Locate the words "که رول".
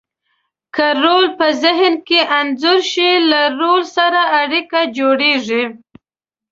0.75-1.25